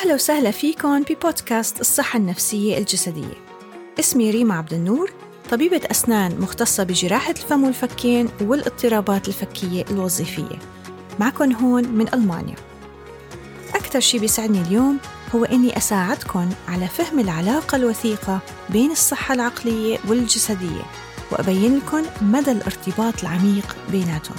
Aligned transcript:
أهلا 0.00 0.14
وسهلا 0.14 0.50
فيكم 0.50 1.02
ببودكاست 1.02 1.80
الصحة 1.80 2.16
النفسية 2.16 2.78
الجسدية. 2.78 3.34
اسمي 3.98 4.30
ريما 4.30 4.54
عبد 4.54 4.72
النور 4.72 5.12
طبيبة 5.50 5.80
أسنان 5.90 6.40
مختصة 6.40 6.84
بجراحة 6.84 7.30
الفم 7.30 7.64
والفكين 7.64 8.28
والاضطرابات 8.40 9.28
الفكية 9.28 9.84
الوظيفية. 9.90 10.58
معكم 11.18 11.52
هون 11.52 11.88
من 11.88 12.14
ألمانيا. 12.14 12.54
أكثر 13.74 14.00
شي 14.00 14.18
بيسعدني 14.18 14.60
اليوم 14.60 14.98
هو 15.34 15.44
إني 15.44 15.76
أساعدكم 15.76 16.50
على 16.68 16.88
فهم 16.88 17.18
العلاقة 17.18 17.76
الوثيقة 17.76 18.40
بين 18.70 18.90
الصحة 18.90 19.34
العقلية 19.34 19.98
والجسدية 20.08 20.82
وأبين 21.32 21.76
لكم 21.76 22.02
مدى 22.22 22.52
الارتباط 22.52 23.20
العميق 23.22 23.76
بيناتهم. 23.90 24.36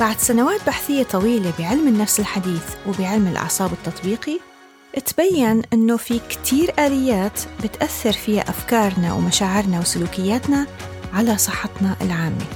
بعد 0.00 0.18
سنوات 0.18 0.66
بحثية 0.66 1.02
طويلة 1.02 1.52
بعلم 1.58 1.88
النفس 1.88 2.20
الحديث 2.20 2.64
وبعلم 2.86 3.26
الأعصاب 3.26 3.72
التطبيقي 3.72 4.51
تبين 5.00 5.62
أنه 5.72 5.96
في 5.96 6.20
كتير 6.28 6.74
آليات 6.78 7.40
بتأثر 7.64 8.12
فيها 8.12 8.42
أفكارنا 8.42 9.12
ومشاعرنا 9.12 9.80
وسلوكياتنا 9.80 10.66
على 11.12 11.38
صحتنا 11.38 11.96
العامة. 12.00 12.46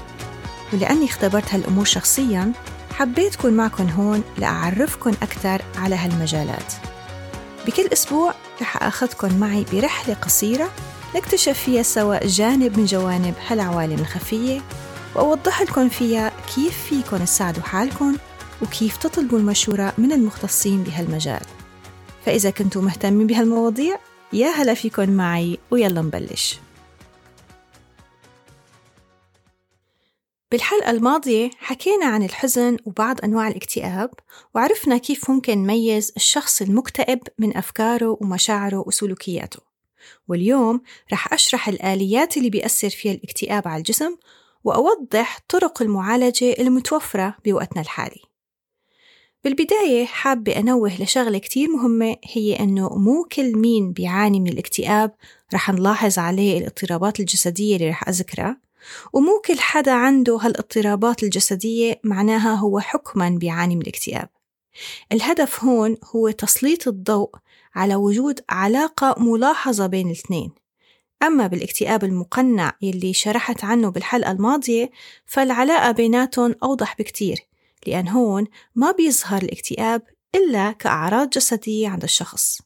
ولأني 0.72 1.04
اختبرت 1.04 1.54
هالأمور 1.54 1.84
شخصياً 1.84 2.52
حبيت 2.98 3.34
أكون 3.34 3.52
معكم 3.52 3.88
هون 3.88 4.22
لأعرفكم 4.38 5.10
أكثر 5.10 5.62
على 5.78 5.94
هالمجالات. 5.94 6.72
بكل 7.66 7.86
أسبوع 7.92 8.34
رح 8.60 8.82
أخذكم 8.82 9.38
معي 9.38 9.64
برحلة 9.72 10.14
قصيرة 10.14 10.70
نكتشف 11.16 11.58
فيها 11.58 11.82
سوا 11.82 12.26
جانب 12.26 12.78
من 12.78 12.84
جوانب 12.84 13.34
هالعوالم 13.48 13.98
الخفية 14.00 14.60
وأوضح 15.14 15.62
لكم 15.62 15.88
فيها 15.88 16.32
كيف 16.54 16.84
فيكم 16.88 17.16
تساعدوا 17.16 17.62
حالكم 17.62 18.16
وكيف 18.62 18.96
تطلبوا 18.96 19.38
المشورة 19.38 19.92
من 19.98 20.12
المختصين 20.12 20.82
بهالمجال. 20.82 21.42
فإذا 22.26 22.50
كنتوا 22.50 22.82
مهتمين 22.82 23.26
بهالمواضيع 23.26 23.98
يا 24.32 24.48
هلا 24.48 24.74
فيكم 24.74 25.10
معي 25.10 25.58
ويلا 25.70 26.02
نبلش. 26.02 26.58
بالحلقة 30.50 30.90
الماضية 30.90 31.50
حكينا 31.58 32.06
عن 32.06 32.22
الحزن 32.22 32.76
وبعض 32.84 33.24
أنواع 33.24 33.48
الاكتئاب 33.48 34.10
وعرفنا 34.54 34.98
كيف 34.98 35.30
ممكن 35.30 35.58
نميز 35.58 36.12
الشخص 36.16 36.62
المكتئب 36.62 37.20
من 37.38 37.56
أفكاره 37.56 38.18
ومشاعره 38.20 38.84
وسلوكياته. 38.86 39.60
واليوم 40.28 40.80
رح 41.12 41.32
أشرح 41.32 41.68
الآليات 41.68 42.36
اللي 42.36 42.50
بيأثر 42.50 42.90
فيها 42.90 43.12
الاكتئاب 43.12 43.68
على 43.68 43.78
الجسم 43.78 44.16
وأوضح 44.64 45.38
طرق 45.48 45.82
المعالجة 45.82 46.52
المتوفرة 46.58 47.36
بوقتنا 47.44 47.82
الحالي. 47.82 48.25
بالبداية 49.46 50.04
حابة 50.04 50.58
أنوه 50.58 51.02
لشغلة 51.02 51.38
كتير 51.38 51.68
مهمة 51.68 52.16
هي 52.24 52.60
أنه 52.60 52.88
مو 52.88 53.24
كل 53.32 53.56
مين 53.56 53.92
بيعاني 53.92 54.40
من 54.40 54.48
الاكتئاب 54.48 55.14
رح 55.54 55.70
نلاحظ 55.70 56.18
عليه 56.18 56.58
الاضطرابات 56.58 57.20
الجسدية 57.20 57.76
اللي 57.76 57.90
رح 57.90 58.08
أذكرها 58.08 58.60
ومو 59.12 59.42
كل 59.44 59.58
حدا 59.58 59.92
عنده 59.92 60.38
هالاضطرابات 60.42 61.22
الجسدية 61.22 62.00
معناها 62.04 62.54
هو 62.54 62.80
حكما 62.80 63.28
بيعاني 63.28 63.76
من 63.76 63.82
الاكتئاب. 63.82 64.28
الهدف 65.12 65.64
هون 65.64 65.96
هو 66.16 66.30
تسليط 66.30 66.88
الضوء 66.88 67.30
على 67.74 67.94
وجود 67.94 68.40
علاقة 68.48 69.14
ملاحظة 69.18 69.86
بين 69.86 70.06
الاثنين. 70.06 70.50
أما 71.22 71.46
بالاكتئاب 71.46 72.04
المقنع 72.04 72.72
يلي 72.82 73.12
شرحت 73.12 73.64
عنه 73.64 73.88
بالحلقة 73.88 74.30
الماضية 74.30 74.90
فالعلاقة 75.26 75.90
بيناتهم 75.90 76.54
أوضح 76.62 76.96
بكتير. 76.98 77.46
لأن 77.86 78.08
هون 78.08 78.46
ما 78.74 78.90
بيظهر 78.90 79.42
الاكتئاب 79.42 80.02
إلا 80.34 80.72
كأعراض 80.72 81.30
جسدية 81.30 81.88
عند 81.88 82.02
الشخص. 82.02 82.60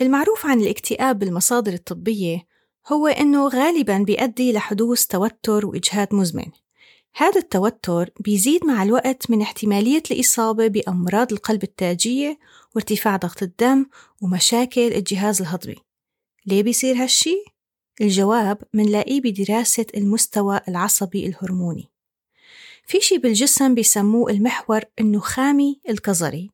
المعروف 0.00 0.46
عن 0.46 0.60
الاكتئاب 0.60 1.18
بالمصادر 1.18 1.72
الطبية 1.72 2.46
هو 2.92 3.06
إنه 3.06 3.48
غالباً 3.48 3.98
بيؤدي 3.98 4.52
لحدوث 4.52 5.06
توتر 5.06 5.66
وإجهاد 5.66 6.14
مزمن. 6.14 6.46
هذا 7.16 7.40
التوتر 7.40 8.10
بيزيد 8.20 8.64
مع 8.64 8.82
الوقت 8.82 9.30
من 9.30 9.42
احتمالية 9.42 10.02
الإصابة 10.10 10.66
بأمراض 10.66 11.32
القلب 11.32 11.62
التاجية 11.62 12.38
وارتفاع 12.74 13.16
ضغط 13.16 13.42
الدم 13.42 13.86
ومشاكل 14.22 14.80
الجهاز 14.92 15.40
الهضمي. 15.40 15.76
ليه 16.46 16.62
بيصير 16.62 17.02
هالشي؟ 17.02 17.44
الجواب 18.00 18.62
منلاقيه 18.74 19.20
بدراسة 19.20 19.86
المستوى 19.96 20.60
العصبي 20.68 21.26
الهرموني. 21.26 21.93
في 22.86 23.00
شي 23.00 23.18
بالجسم 23.18 23.74
بيسموه 23.74 24.30
المحور 24.30 24.80
النخامي 25.00 25.80
الكظري 25.88 26.50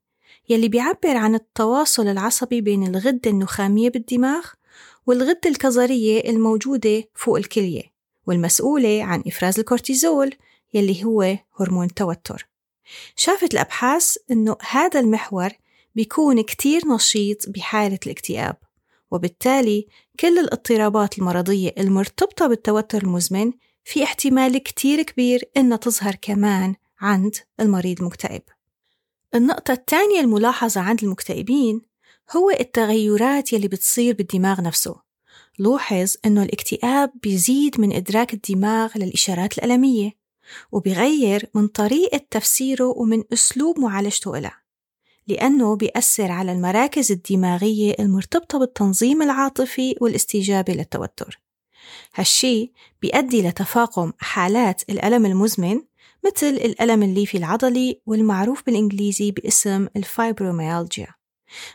يلي 0.48 0.68
بيعبر 0.68 1.16
عن 1.16 1.34
التواصل 1.34 2.08
العصبي 2.08 2.60
بين 2.60 2.86
الغدة 2.86 3.30
النخامية 3.30 3.90
بالدماغ 3.90 4.46
والغدة 5.06 5.40
الكظرية 5.46 6.30
الموجودة 6.30 7.04
فوق 7.14 7.36
الكلية 7.36 7.82
والمسؤولة 8.26 9.04
عن 9.04 9.22
إفراز 9.26 9.58
الكورتيزول 9.58 10.34
يلي 10.74 11.04
هو 11.04 11.38
هرمون 11.60 11.86
التوتر 11.86 12.48
شافت 13.16 13.54
الأبحاث 13.54 14.16
أنه 14.30 14.56
هذا 14.70 15.00
المحور 15.00 15.50
بيكون 15.94 16.40
كتير 16.40 16.88
نشيط 16.88 17.48
بحالة 17.48 17.98
الاكتئاب 18.06 18.56
وبالتالي 19.10 19.86
كل 20.20 20.38
الاضطرابات 20.38 21.18
المرضية 21.18 21.74
المرتبطة 21.78 22.46
بالتوتر 22.46 23.02
المزمن 23.02 23.52
في 23.84 24.02
احتمال 24.04 24.58
كتير 24.58 25.02
كبير 25.02 25.50
إنها 25.56 25.76
تظهر 25.76 26.14
كمان 26.14 26.74
عند 27.00 27.36
المريض 27.60 28.00
المكتئب. 28.00 28.42
النقطة 29.34 29.72
الثانية 29.72 30.20
الملاحظة 30.20 30.80
عند 30.80 31.04
المكتئبين 31.04 31.80
هو 32.36 32.50
التغيرات 32.50 33.52
يلي 33.52 33.68
بتصير 33.68 34.14
بالدماغ 34.14 34.60
نفسه. 34.60 34.96
لوحظ 35.58 36.14
إنه 36.26 36.42
الاكتئاب 36.42 37.12
بيزيد 37.22 37.80
من 37.80 37.92
إدراك 37.92 38.34
الدماغ 38.34 38.98
للإشارات 38.98 39.58
الألمية 39.58 40.12
وبيغير 40.72 41.50
من 41.54 41.68
طريقة 41.68 42.20
تفسيره 42.30 42.98
ومن 42.98 43.24
أسلوب 43.32 43.78
معالجته 43.78 44.38
إلها 44.38 44.60
لأنه 45.26 45.76
بيأثر 45.76 46.30
على 46.30 46.52
المراكز 46.52 47.12
الدماغية 47.12 47.94
المرتبطة 48.00 48.58
بالتنظيم 48.58 49.22
العاطفي 49.22 49.94
والاستجابة 50.00 50.72
للتوتر. 50.72 51.40
هالشي 52.14 52.72
بيؤدي 53.02 53.48
لتفاقم 53.48 54.12
حالات 54.18 54.82
الألم 54.90 55.26
المزمن 55.26 55.80
مثل 56.26 56.46
الألم 56.46 57.02
الليفي 57.02 57.38
العضلي 57.38 58.00
والمعروف 58.06 58.62
بالإنجليزي 58.66 59.30
باسم 59.30 59.86
الفايبروميالجيا. 59.96 61.08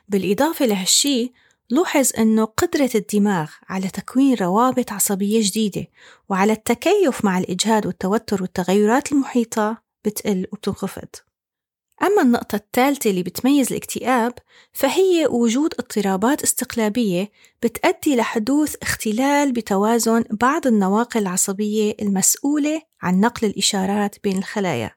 بالإضافة 0.09 0.66
لهالشي 0.66 1.33
لوحظ 1.69 2.11
أنه 2.17 2.45
قدرة 2.45 2.89
الدماغ 2.95 3.51
على 3.69 3.88
تكوين 3.88 4.35
روابط 4.35 4.91
عصبية 4.91 5.39
جديدة 5.43 5.88
وعلى 6.29 6.53
التكيف 6.53 7.25
مع 7.25 7.37
الإجهاد 7.37 7.85
والتوتر 7.85 8.41
والتغيرات 8.41 9.11
المحيطة 9.11 9.77
بتقل 10.05 10.47
وبتنخفض. 10.51 11.07
أما 12.03 12.22
النقطة 12.22 12.56
الثالثة 12.56 13.09
اللي 13.09 13.23
بتميز 13.23 13.72
الاكتئاب 13.72 14.33
فهي 14.73 15.28
وجود 15.29 15.73
اضطرابات 15.79 16.44
استقلابية 16.44 17.31
بتأدي 17.63 18.16
لحدوث 18.16 18.75
اختلال 18.81 19.51
بتوازن 19.51 20.23
بعض 20.31 20.67
النواقل 20.67 21.22
العصبية 21.22 21.95
المسؤولة 22.01 22.81
عن 23.01 23.19
نقل 23.19 23.47
الإشارات 23.47 24.16
بين 24.23 24.38
الخلايا. 24.38 24.91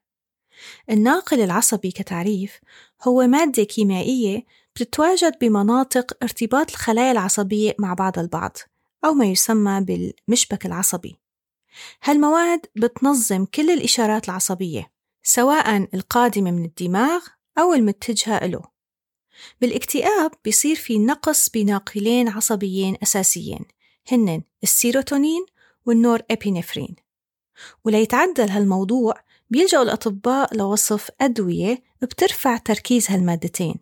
الناقل 0.91 1.41
العصبي 1.41 1.91
كتعريف 1.91 2.61
هو 3.03 3.27
مادة 3.27 3.65
كيميائية 3.65 4.45
بتتواجد 4.77 5.33
بمناطق 5.41 6.13
ارتباط 6.23 6.71
الخلايا 6.71 7.13
العصبية 7.13 7.75
مع 7.79 7.95
بعض 7.95 8.19
البعض 8.19 8.57
أو 9.05 9.13
ما 9.15 9.27
يسمى 9.27 9.81
بالمشبك 9.81 10.67
العصبي. 10.67 11.17
هالمواد 12.05 12.67
بتنظم 12.77 13.45
كل 13.45 13.71
الإشارات 13.71 14.29
العصبية 14.29 14.98
سواء 15.29 15.89
القادمة 15.95 16.51
من 16.51 16.65
الدماغ 16.65 17.21
أو 17.59 17.75
المتجهة 17.75 18.47
له. 18.47 18.63
بالاكتئاب 19.61 20.31
بيصير 20.45 20.77
في 20.77 20.99
نقص 20.99 21.49
بناقلين 21.49 22.29
عصبيين 22.29 22.97
أساسيين 23.03 23.65
هن 24.13 24.43
السيروتونين 24.63 25.47
والنور 25.87 26.21
إبينفرين 26.31 26.97
وليتعدل 27.85 28.51
هالموضوع 28.51 29.15
بيلجأوا 29.51 29.83
الأطباء 29.83 30.57
لوصف 30.57 31.11
أدوية 31.21 31.83
بترفع 32.03 32.57
تركيز 32.57 33.11
هالمادتين 33.11 33.75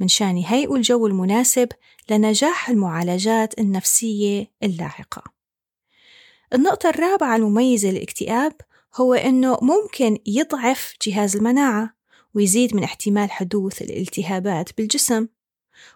من 0.00 0.08
شان 0.08 0.38
يهيئوا 0.38 0.76
الجو 0.76 1.06
المناسب 1.06 1.68
لنجاح 2.10 2.68
المعالجات 2.68 3.58
النفسية 3.58 4.50
اللاحقة. 4.62 5.22
النقطة 6.54 6.88
الرابعة 6.88 7.36
المميزة 7.36 7.90
للاكتئاب 7.90 8.52
هو 8.98 9.14
إنه 9.14 9.58
ممكن 9.62 10.18
يضعف 10.26 10.94
جهاز 11.06 11.36
المناعة 11.36 11.94
ويزيد 12.34 12.76
من 12.76 12.82
احتمال 12.82 13.30
حدوث 13.30 13.82
الالتهابات 13.82 14.70
بالجسم. 14.78 15.26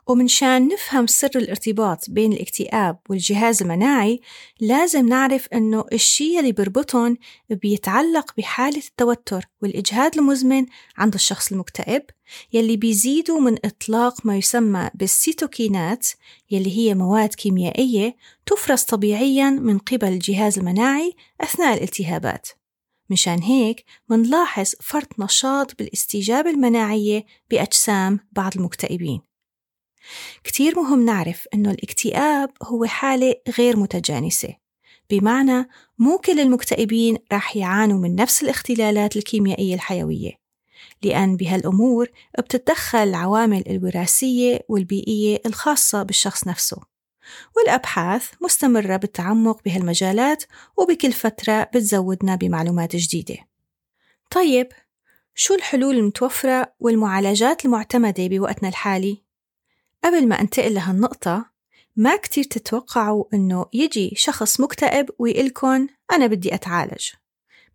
ومنشان 0.06 0.68
نفهم 0.68 1.06
سر 1.06 1.30
الارتباط 1.36 2.10
بين 2.10 2.32
الاكتئاب 2.32 2.98
والجهاز 3.08 3.62
المناعي 3.62 4.20
لازم 4.60 5.08
نعرف 5.08 5.48
أنه 5.48 5.84
الشيء 5.92 6.40
اللي 6.40 6.52
بيربطهم 6.52 7.16
بيتعلق 7.50 8.32
بحالة 8.38 8.82
التوتر 8.88 9.44
والإجهاد 9.62 10.18
المزمن 10.18 10.66
عند 10.96 11.14
الشخص 11.14 11.52
المكتئب 11.52 12.02
يلي 12.52 12.76
بيزيدوا 12.76 13.40
من 13.40 13.56
إطلاق 13.64 14.26
ما 14.26 14.36
يسمى 14.36 14.90
بالسيتوكينات 14.94 16.08
يلي 16.50 16.78
هي 16.78 16.94
مواد 16.94 17.34
كيميائية 17.34 18.16
تفرز 18.46 18.82
طبيعيا 18.82 19.50
من 19.50 19.78
قبل 19.78 20.08
الجهاز 20.08 20.58
المناعي 20.58 21.16
أثناء 21.40 21.74
الالتهابات. 21.74 22.61
مشان 23.12 23.42
هيك 23.42 23.84
منلاحظ 24.08 24.72
فرط 24.80 25.20
نشاط 25.20 25.78
بالاستجابة 25.78 26.50
المناعية 26.50 27.24
بأجسام 27.50 28.18
بعض 28.32 28.52
المكتئبين. 28.56 29.20
كتير 30.44 30.76
مهم 30.76 31.04
نعرف 31.04 31.46
إنه 31.54 31.70
الاكتئاب 31.70 32.50
هو 32.62 32.84
حالة 32.84 33.34
غير 33.58 33.76
متجانسة 33.76 34.56
بمعنى 35.10 35.68
مو 35.98 36.18
كل 36.18 36.40
المكتئبين 36.40 37.18
راح 37.32 37.56
يعانوا 37.56 37.98
من 37.98 38.14
نفس 38.14 38.42
الاختلالات 38.42 39.16
الكيميائية 39.16 39.74
الحيوية 39.74 40.32
لأن 41.02 41.36
بهالأمور 41.36 42.08
بتتدخل 42.38 42.98
العوامل 42.98 43.64
الوراثية 43.66 44.60
والبيئية 44.68 45.40
الخاصة 45.46 46.02
بالشخص 46.02 46.46
نفسه. 46.46 46.91
والأبحاث 47.56 48.30
مستمرة 48.40 48.96
بالتعمق 48.96 49.62
بهالمجالات 49.64 50.44
وبكل 50.76 51.12
فترة 51.12 51.62
بتزودنا 51.62 52.36
بمعلومات 52.36 52.96
جديدة. 52.96 53.36
طيب 54.30 54.68
شو 55.34 55.54
الحلول 55.54 55.96
المتوفرة 55.96 56.72
والمعالجات 56.80 57.64
المعتمدة 57.64 58.26
بوقتنا 58.26 58.68
الحالي؟ 58.68 59.22
قبل 60.04 60.28
ما 60.28 60.40
أنتقل 60.40 60.74
لهالنقطة 60.74 61.52
ما 61.96 62.16
كتير 62.16 62.44
تتوقعوا 62.44 63.24
إنه 63.34 63.66
يجي 63.72 64.12
شخص 64.16 64.60
مكتئب 64.60 65.10
ويقلكن 65.18 65.88
أنا 66.12 66.26
بدي 66.26 66.54
أتعالج. 66.54 67.10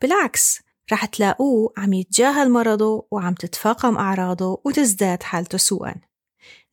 بالعكس 0.02 0.62
رح 0.92 1.06
تلاقوه 1.06 1.74
عم 1.78 1.94
يتجاهل 1.94 2.52
مرضه 2.52 3.08
وعم 3.12 3.34
تتفاقم 3.34 3.98
أعراضه 3.98 4.62
وتزداد 4.66 5.24
حالته 5.24 5.58
سوءا. 5.58 5.96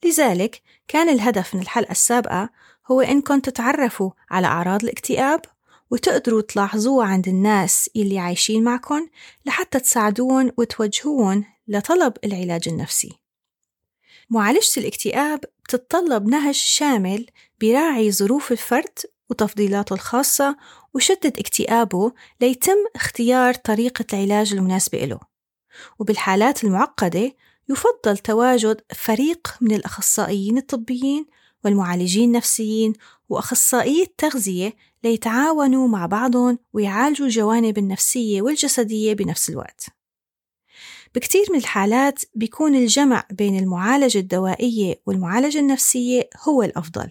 لذلك 0.05 0.63
كان 0.89 1.09
الهدف 1.09 1.55
من 1.55 1.61
الحلقة 1.61 1.93
السابقة 1.93 2.51
هو 2.91 3.01
إنكم 3.01 3.41
تتعرفوا 3.41 4.11
على 4.31 4.47
أعراض 4.47 4.83
الاكتئاب 4.83 5.41
وتقدروا 5.91 6.41
تلاحظوها 6.41 7.07
عند 7.07 7.29
الناس 7.29 7.91
اللي 7.97 8.19
عايشين 8.19 8.65
معكم 8.65 9.09
لحتى 9.47 9.81
تساعدون 9.81 10.51
وتوجهون 10.59 11.45
لطلب 11.69 12.13
العلاج 12.25 12.69
النفسي. 12.69 13.13
معالجة 14.31 14.81
الاكتئاب 14.81 15.41
بتتطلب 15.65 16.27
نهج 16.27 16.55
شامل 16.55 17.27
براعي 17.61 18.13
ظروف 18.13 18.53
الفرد 18.53 18.99
وتفضيلاته 19.31 19.95
الخاصة 19.95 20.57
وشدة 20.95 21.33
اكتئابه 21.39 22.13
ليتم 22.41 22.77
اختيار 22.95 23.55
طريقة 23.55 24.05
العلاج 24.13 24.53
المناسبة 24.53 24.99
له 24.99 25.21
وبالحالات 25.99 26.65
المعقدة 26.65 27.33
يفضل 27.69 28.19
تواجد 28.19 28.81
فريق 28.95 29.57
من 29.61 29.75
الأخصائيين 29.75 30.59
الطبيين 30.59 31.27
والمعالجين 31.65 32.25
النفسيين 32.25 32.93
وأخصائي 33.29 34.03
التغذية 34.03 34.73
ليتعاونوا 35.05 35.89
مع 35.89 36.07
بعضهم 36.07 36.59
ويعالجوا 36.73 37.27
الجوانب 37.27 37.79
النفسية 37.79 38.43
والجسدية 38.43 39.13
بنفس 39.13 39.51
الوقت. 39.51 39.87
بكتير 41.15 41.45
من 41.51 41.59
الحالات 41.59 42.23
بيكون 42.35 42.75
الجمع 42.75 43.25
بين 43.31 43.59
المعالجة 43.59 44.19
الدوائية 44.19 45.01
والمعالجة 45.07 45.59
النفسية 45.59 46.29
هو 46.49 46.63
الأفضل. 46.63 47.11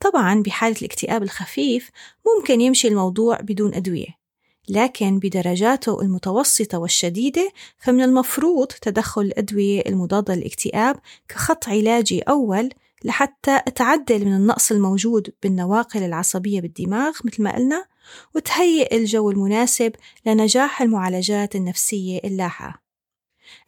طبعا 0.00 0.42
بحالة 0.42 0.76
الاكتئاب 0.78 1.22
الخفيف 1.22 1.90
ممكن 2.26 2.60
يمشي 2.60 2.88
الموضوع 2.88 3.40
بدون 3.40 3.74
أدوية 3.74 4.20
لكن 4.68 5.18
بدرجاته 5.18 6.00
المتوسطة 6.02 6.78
والشديدة 6.78 7.52
فمن 7.78 8.02
المفروض 8.02 8.66
تدخل 8.66 9.22
الأدوية 9.22 9.82
المضادة 9.86 10.34
للاكتئاب 10.34 10.96
كخط 11.28 11.68
علاجي 11.68 12.20
أول 12.20 12.70
لحتى 13.04 13.60
تعدل 13.74 14.24
من 14.24 14.34
النقص 14.34 14.72
الموجود 14.72 15.34
بالنواقل 15.42 16.02
العصبية 16.02 16.60
بالدماغ 16.60 17.12
مثل 17.24 17.42
ما 17.42 17.56
قلنا 17.56 17.86
وتهيئ 18.34 18.96
الجو 18.96 19.30
المناسب 19.30 19.92
لنجاح 20.26 20.82
المعالجات 20.82 21.56
النفسية 21.56 22.20
اللاحقة. 22.24 22.80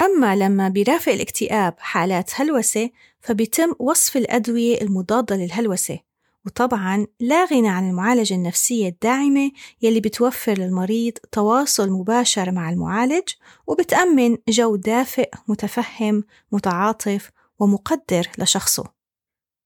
أما 0.02 0.36
لما 0.36 0.68
بيرافق 0.68 1.12
الاكتئاب 1.12 1.74
حالات 1.78 2.30
هلوسة 2.34 2.90
فبيتم 3.20 3.72
وصف 3.78 4.16
الأدوية 4.16 4.80
المضادة 4.80 5.36
للهلوسة. 5.36 5.98
وطبعا 6.46 7.06
لا 7.20 7.44
غنى 7.44 7.68
عن 7.68 7.90
المعالجة 7.90 8.34
النفسية 8.34 8.88
الداعمة 8.88 9.50
يلي 9.82 10.00
بتوفر 10.00 10.58
للمريض 10.58 11.12
تواصل 11.32 11.90
مباشر 11.90 12.50
مع 12.50 12.70
المعالج 12.70 13.28
وبتأمن 13.66 14.36
جو 14.48 14.76
دافئ 14.76 15.30
متفهم 15.48 16.24
متعاطف 16.52 17.30
ومقدر 17.58 18.28
لشخصه. 18.38 19.01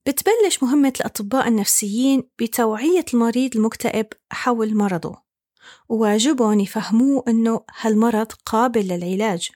بتبلش 0.06 0.62
مهمة 0.62 0.93
الأطباء 1.00 1.49
النفسيين 1.49 2.23
بتوعية 2.38 3.05
المريض 3.14 3.56
المكتئب 3.56 4.06
حول 4.31 4.76
مرضه 4.76 5.23
وواجبهم 5.88 6.61
يفهموه 6.61 7.25
أنه 7.29 7.61
هالمرض 7.81 8.32
قابل 8.32 8.88
للعلاج. 8.88 9.50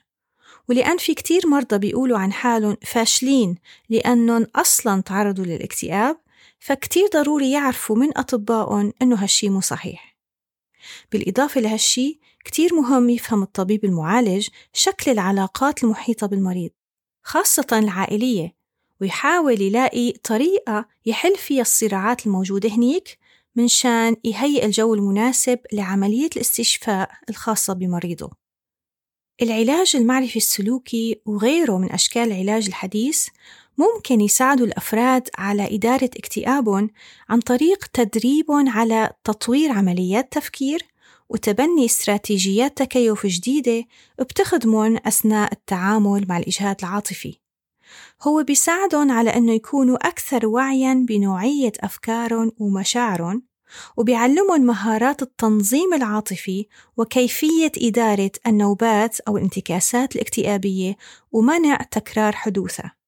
ولأن 0.69 0.97
في 0.97 1.13
كتير 1.13 1.47
مرضى 1.47 1.77
بيقولوا 1.77 2.17
عن 2.17 2.33
حالهم 2.33 2.77
فاشلين 2.81 3.55
لأنهم 3.89 4.47
أصلا 4.55 5.01
تعرضوا 5.01 5.45
للاكتئاب 5.45 6.17
فكتير 6.59 7.07
ضروري 7.13 7.51
يعرفوا 7.51 7.95
من 7.95 8.17
أطبائهم 8.17 8.93
إنه 9.01 9.15
هالشي 9.15 9.49
مو 9.49 9.61
صحيح. 9.61 10.17
بالإضافة 11.11 11.61
لهالشي 11.61 12.19
كتير 12.45 12.73
مهم 12.73 13.09
يفهم 13.09 13.43
الطبيب 13.43 13.85
المعالج 13.85 14.47
شكل 14.73 15.11
العلاقات 15.11 15.83
المحيطة 15.83 16.27
بالمريض 16.27 16.71
خاصة 17.23 17.67
العائلية 17.71 18.60
ويحاول 19.01 19.61
يلاقي 19.61 20.11
طريقة 20.11 20.85
يحل 21.05 21.35
فيها 21.35 21.61
الصراعات 21.61 22.25
الموجودة 22.25 22.69
هنيك 22.69 23.17
من 23.55 23.67
شان 23.67 24.15
يهيئ 24.23 24.65
الجو 24.65 24.93
المناسب 24.93 25.59
لعملية 25.73 26.29
الاستشفاء 26.35 27.11
الخاصة 27.29 27.73
بمريضه. 27.73 28.31
العلاج 29.41 29.95
المعرفي 29.95 30.35
السلوكي 30.35 31.21
وغيره 31.25 31.77
من 31.77 31.91
أشكال 31.91 32.31
العلاج 32.31 32.67
الحديث 32.67 33.27
ممكن 33.77 34.21
يساعدوا 34.21 34.65
الأفراد 34.65 35.29
على 35.37 35.75
إدارة 35.75 36.09
اكتئابهم 36.17 36.89
عن 37.29 37.39
طريق 37.39 37.85
تدريبهم 37.85 38.69
على 38.69 39.09
تطوير 39.23 39.71
عمليات 39.71 40.31
تفكير 40.31 40.85
وتبني 41.29 41.85
استراتيجيات 41.85 42.77
تكيف 42.77 43.25
جديدة 43.25 43.85
بتخدمهم 44.19 44.97
أثناء 44.97 45.53
التعامل 45.53 46.25
مع 46.29 46.37
الإجهاد 46.37 46.75
العاطفي. 46.79 47.40
هو 48.21 48.43
بيساعدهم 48.43 49.11
على 49.11 49.29
أنه 49.29 49.53
يكونوا 49.53 50.07
أكثر 50.07 50.47
وعيا 50.47 51.05
بنوعية 51.07 51.71
أفكارهم 51.79 52.51
ومشاعرهم 52.59 53.43
وبيعلمهم 53.97 54.61
مهارات 54.61 55.21
التنظيم 55.21 55.93
العاطفي 55.93 56.65
وكيفية 56.97 57.71
إدارة 57.77 58.31
النوبات 58.47 59.19
أو 59.19 59.37
الانتكاسات 59.37 60.15
الاكتئابية 60.15 60.97
ومنع 61.31 61.75
تكرار 61.75 62.35
حدوثها. 62.35 63.01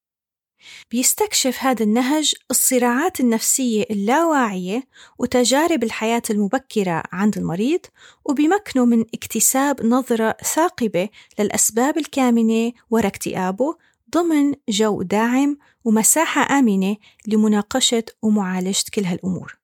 بيستكشف 0.90 1.56
هذا 1.60 1.84
النهج 1.84 2.34
الصراعات 2.50 3.20
النفسية 3.20 3.84
اللاواعية 3.90 4.82
وتجارب 5.18 5.84
الحياة 5.84 6.22
المبكرة 6.30 7.02
عند 7.12 7.38
المريض 7.38 7.80
وبيمكنه 8.24 8.84
من 8.84 9.04
اكتساب 9.14 9.86
نظرة 9.86 10.36
ثاقبة 10.54 11.08
للأسباب 11.38 11.98
الكامنة 11.98 12.72
وراء 12.90 13.06
اكتئابه 13.06 13.76
ضمن 14.14 14.54
جو 14.68 15.02
داعم 15.02 15.58
ومساحة 15.84 16.58
آمنة 16.58 16.96
لمناقشة 17.26 18.04
ومعالجة 18.22 18.84
كل 18.94 19.04
هالأمور. 19.04 19.58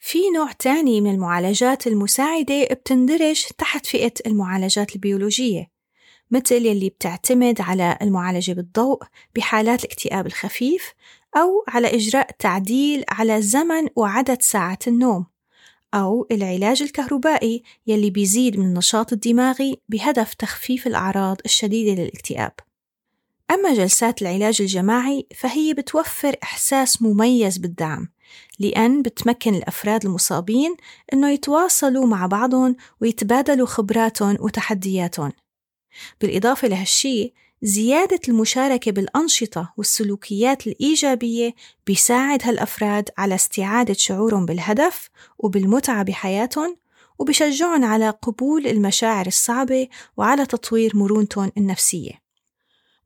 في 0.00 0.18
نوع 0.34 0.52
تاني 0.52 1.00
من 1.00 1.14
المعالجات 1.14 1.86
المساعدة 1.86 2.64
بتندرج 2.70 3.44
تحت 3.58 3.86
فئة 3.86 4.12
المعالجات 4.26 4.94
البيولوجية 4.94 5.70
مثل 6.30 6.66
يلي 6.66 6.88
بتعتمد 6.88 7.60
على 7.60 7.98
المعالجة 8.02 8.52
بالضوء 8.52 9.02
بحالات 9.36 9.84
الاكتئاب 9.84 10.26
الخفيف 10.26 10.92
أو 11.36 11.64
على 11.68 11.94
إجراء 11.94 12.30
تعديل 12.38 13.04
على 13.08 13.42
زمن 13.42 13.88
وعدد 13.96 14.42
ساعات 14.42 14.88
النوم 14.88 15.26
أو 15.94 16.26
العلاج 16.30 16.82
الكهربائي 16.82 17.62
يلي 17.86 18.10
بيزيد 18.10 18.58
من 18.58 18.66
النشاط 18.66 19.12
الدماغي 19.12 19.76
بهدف 19.88 20.34
تخفيف 20.34 20.86
الأعراض 20.86 21.36
الشديدة 21.44 22.02
للاكتئاب 22.02 22.52
أما 23.52 23.74
جلسات 23.74 24.22
العلاج 24.22 24.56
الجماعي 24.60 25.26
فهي 25.34 25.74
بتوفر 25.74 26.36
إحساس 26.42 27.02
مميز 27.02 27.58
بالدعم 27.58 28.08
لأن 28.58 29.02
بتمكن 29.02 29.54
الأفراد 29.54 30.04
المصابين 30.04 30.76
إنه 31.12 31.30
يتواصلوا 31.30 32.06
مع 32.06 32.26
بعضهم 32.26 32.76
ويتبادلوا 33.00 33.66
خبراتهم 33.66 34.36
وتحدياتهم. 34.40 35.32
بالإضافة 36.20 36.68
لهالشي 36.68 37.32
زيادة 37.62 38.20
المشاركة 38.28 38.90
بالأنشطة 38.90 39.72
والسلوكيات 39.76 40.66
الإيجابية 40.66 41.54
بيساعد 41.86 42.42
هالأفراد 42.44 43.08
على 43.18 43.34
استعادة 43.34 43.94
شعورهم 43.94 44.46
بالهدف 44.46 45.08
وبالمتعة 45.38 46.02
بحياتهم 46.02 46.76
وبشجعهم 47.18 47.84
على 47.84 48.10
قبول 48.10 48.66
المشاعر 48.66 49.26
الصعبة 49.26 49.88
وعلى 50.16 50.46
تطوير 50.46 50.96
مرونتهم 50.96 51.52
النفسية. 51.56 52.21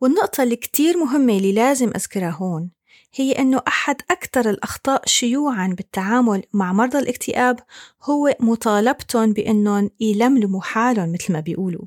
والنقطة 0.01 0.43
اللي 0.43 0.57
كتير 0.57 0.97
مهمة 0.97 1.37
اللي 1.37 1.53
لازم 1.53 1.89
أذكرها 1.89 2.31
هون 2.31 2.71
هي 3.15 3.33
أنه 3.33 3.63
أحد 3.69 3.97
أكثر 4.11 4.51
الأخطاء 4.51 5.03
شيوعاً 5.07 5.75
بالتعامل 5.77 6.43
مع 6.53 6.73
مرضى 6.73 6.99
الاكتئاب 6.99 7.61
هو 8.03 8.37
مطالبتهم 8.41 9.33
بأنهم 9.33 9.91
يلملموا 10.01 10.61
حالهم 10.61 11.13
مثل 11.13 11.33
ما 11.33 11.41
بيقولوا. 11.41 11.85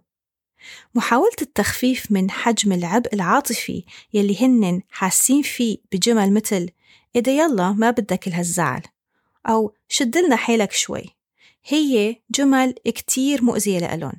محاولة 0.96 1.36
التخفيف 1.42 2.12
من 2.12 2.32
حجم 2.32 2.72
العبء 2.72 3.14
العاطفي 3.14 3.84
يلي 4.14 4.46
هن 4.46 4.82
حاسين 4.90 5.42
فيه 5.42 5.78
بجمل 5.92 6.34
مثل 6.34 6.70
إذا 7.16 7.32
يلا 7.32 7.72
ما 7.72 7.92
بدك 7.92 8.28
الهالزعل 8.28 8.82
أو 9.48 9.74
شدلنا 9.88 10.36
حيلك 10.36 10.72
شوي 10.72 11.06
هي 11.66 12.16
جمل 12.32 12.72
كتير 12.86 13.44
مؤذية 13.44 13.80
لألون 13.80 14.14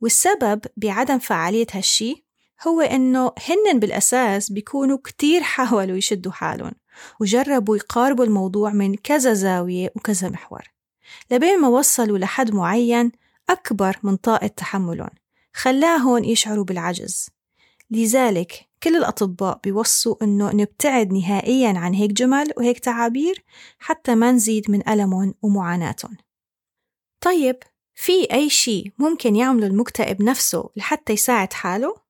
والسبب 0.00 0.60
بعدم 0.76 1.18
فعالية 1.18 1.66
هالشي 1.72 2.25
هو 2.66 2.80
إنه 2.80 3.32
هن 3.48 3.78
بالأساس 3.78 4.52
بيكونوا 4.52 4.98
كتير 5.04 5.42
حاولوا 5.42 5.96
يشدوا 5.96 6.32
حالهم 6.32 6.72
وجربوا 7.20 7.76
يقاربوا 7.76 8.24
الموضوع 8.24 8.70
من 8.70 8.94
كذا 8.94 9.32
زاوية 9.32 9.92
وكذا 9.96 10.28
محور 10.28 10.62
لبين 11.30 11.60
ما 11.60 11.68
وصلوا 11.68 12.18
لحد 12.18 12.54
معين 12.54 13.12
أكبر 13.50 13.96
من 14.02 14.16
طاقة 14.16 14.46
تحملهم 14.46 15.10
خلاهم 15.52 16.24
يشعروا 16.24 16.64
بالعجز 16.64 17.28
لذلك 17.90 18.68
كل 18.82 18.96
الأطباء 18.96 19.60
بيوصوا 19.64 20.16
إنه 20.22 20.52
نبتعد 20.52 21.12
نهائيا 21.12 21.78
عن 21.78 21.94
هيك 21.94 22.12
جمل 22.12 22.52
وهيك 22.56 22.78
تعابير 22.78 23.44
حتى 23.78 24.14
ما 24.14 24.32
نزيد 24.32 24.70
من 24.70 24.88
ألمهم 24.88 25.34
ومعاناتهم 25.42 26.16
طيب 27.20 27.56
في 27.94 28.32
أي 28.32 28.50
شيء 28.50 28.92
ممكن 28.98 29.36
يعمله 29.36 29.66
المكتئب 29.66 30.22
نفسه 30.22 30.70
لحتى 30.76 31.12
يساعد 31.12 31.52
حاله؟ 31.52 32.05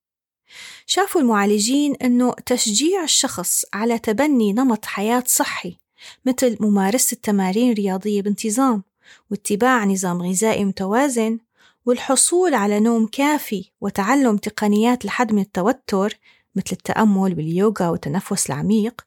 شافوا 0.86 1.20
المعالجين 1.20 1.94
أنه 1.94 2.34
تشجيع 2.46 3.04
الشخص 3.04 3.64
على 3.74 3.98
تبني 3.98 4.52
نمط 4.52 4.84
حياة 4.84 5.24
صحي 5.26 5.76
مثل 6.24 6.56
ممارسة 6.60 7.16
تمارين 7.22 7.72
رياضية 7.72 8.22
بانتظام 8.22 8.82
واتباع 9.30 9.84
نظام 9.84 10.22
غذائي 10.22 10.64
متوازن 10.64 11.38
والحصول 11.86 12.54
على 12.54 12.80
نوم 12.80 13.06
كافي 13.06 13.70
وتعلم 13.80 14.36
تقنيات 14.36 15.04
لحد 15.04 15.32
من 15.32 15.42
التوتر 15.42 16.18
مثل 16.54 16.72
التأمل 16.72 17.34
واليوغا 17.36 17.88
والتنفس 17.88 18.46
العميق 18.46 19.06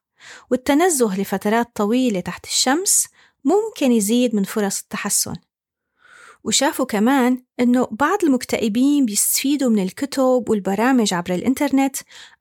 والتنزه 0.51 1.21
لفترات 1.21 1.69
طويلة 1.75 2.19
تحت 2.19 2.45
الشمس 2.45 3.07
ممكن 3.45 3.91
يزيد 3.91 4.35
من 4.35 4.43
فرص 4.43 4.81
التحسن. 4.81 5.35
وشافوا 6.49 6.85
كمان 6.85 7.43
إنه 7.59 7.87
بعض 7.91 8.23
المكتئبين 8.23 9.05
بيستفيدوا 9.05 9.69
من 9.69 9.83
الكتب 9.83 10.45
والبرامج 10.49 11.13
عبر 11.13 11.33
الإنترنت 11.33 11.95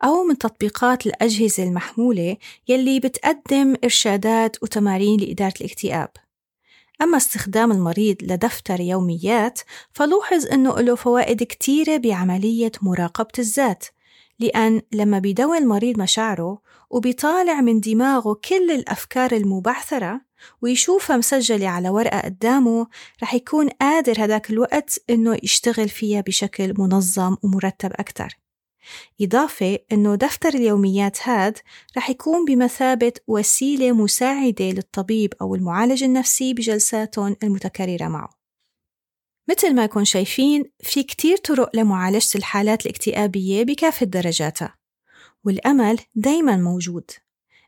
أو 0.04 0.24
من 0.24 0.38
تطبيقات 0.38 1.06
الأجهزة 1.06 1.62
المحمولة 1.62 2.36
يلي 2.68 3.00
بتقدم 3.00 3.74
إرشادات 3.84 4.62
وتمارين 4.62 5.20
لإدارة 5.20 5.54
الاكتئاب. 5.60 6.08
أما 7.02 7.16
استخدام 7.16 7.72
المريض 7.72 8.16
لدفتر 8.22 8.80
يوميات 8.80 9.60
فلوحظ 9.92 10.46
أنه 10.46 10.80
له 10.80 10.94
فوائد 10.94 11.42
كتيرة 11.42 11.96
بعملية 11.96 12.72
مراقبة 12.82 13.32
الذات 13.38 13.84
لأن 14.38 14.82
لما 14.92 15.18
بيدون 15.18 15.56
المريض 15.56 15.98
مشاعره 15.98 16.60
وبيطالع 16.90 17.60
من 17.60 17.80
دماغه 17.80 18.40
كل 18.48 18.70
الأفكار 18.70 19.32
المبعثرة 19.32 20.27
ويشوفها 20.62 21.16
مسجلة 21.16 21.68
على 21.68 21.88
ورقة 21.88 22.20
قدامه 22.20 22.86
رح 23.22 23.34
يكون 23.34 23.68
قادر 23.68 24.24
هداك 24.24 24.50
الوقت 24.50 24.98
إنه 25.10 25.38
يشتغل 25.42 25.88
فيها 25.88 26.20
بشكل 26.20 26.74
منظم 26.78 27.36
ومرتب 27.42 27.92
أكتر. 27.92 28.38
إضافة 29.20 29.78
إنه 29.92 30.14
دفتر 30.14 30.48
اليوميات 30.48 31.28
هاد 31.28 31.58
رح 31.96 32.10
يكون 32.10 32.44
بمثابة 32.44 33.12
وسيلة 33.26 33.92
مساعدة 33.92 34.64
للطبيب 34.64 35.34
أو 35.40 35.54
المعالج 35.54 36.04
النفسي 36.04 36.54
بجلساتهم 36.54 37.36
المتكررة 37.42 38.08
معه. 38.08 38.30
مثل 39.48 39.74
ما 39.74 39.86
كون 39.86 40.04
شايفين 40.04 40.64
في 40.82 41.02
كتير 41.02 41.36
طرق 41.36 41.76
لمعالجة 41.76 42.28
الحالات 42.34 42.86
الاكتئابية 42.86 43.62
بكافة 43.62 44.06
درجاتها 44.06 44.78
والأمل 45.44 45.98
دايما 46.14 46.56
موجود. 46.56 47.10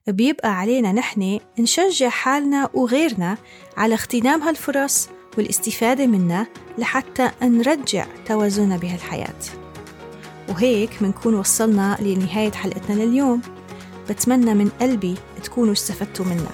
بيبقى 0.08 0.58
علينا 0.58 0.92
نحن 0.92 1.40
نشجع 1.58 2.08
حالنا 2.08 2.68
وغيرنا 2.74 3.38
على 3.76 3.94
اغتنام 3.94 4.42
هالفرص 4.42 5.08
والاستفادة 5.38 6.06
منها 6.06 6.46
لحتى 6.78 7.30
نرجع 7.42 8.06
توازننا 8.26 8.76
بهالحياة. 8.76 9.38
وهيك 10.48 11.02
منكون 11.02 11.34
وصلنا 11.34 11.96
لنهاية 12.00 12.52
حلقتنا 12.52 13.02
لليوم. 13.02 13.42
بتمنى 14.10 14.54
من 14.54 14.70
قلبي 14.80 15.14
تكونوا 15.44 15.72
استفدتوا 15.72 16.24
منها. 16.24 16.52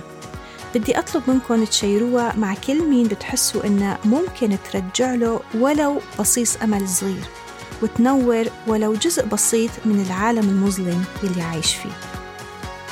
بدي 0.75 0.99
أطلب 0.99 1.23
منكم 1.27 1.65
تشيروها 1.65 2.37
مع 2.37 2.55
كل 2.55 2.89
مين 2.89 3.09
بتحسوا 3.09 3.67
إنها 3.67 3.99
ممكن 4.05 4.57
ترجع 4.73 5.15
له 5.15 5.41
ولو 5.55 6.01
بصيص 6.19 6.57
أمل 6.57 6.89
صغير. 6.89 7.25
وتنور 7.83 8.45
ولو 8.67 8.95
جزء 8.95 9.27
بسيط 9.27 9.71
من 9.85 10.05
العالم 10.07 10.49
المظلم 10.49 11.05
يلي 11.23 11.43
عايش 11.43 11.75
فيه. 11.75 12.16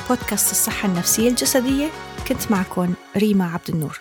بودكاست 0.09 0.51
الصحة 0.51 0.87
النفسية 0.87 1.29
الجسدية. 1.29 1.89
كنت 2.27 2.51
معكم 2.51 2.93
ريما 3.17 3.45
عبد 3.45 3.69
النور. 3.69 3.99